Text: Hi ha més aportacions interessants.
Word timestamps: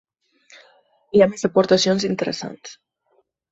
Hi 1.17 1.21
ha 1.21 1.27
més 1.35 1.47
aportacions 1.51 2.09
interessants. 2.11 2.75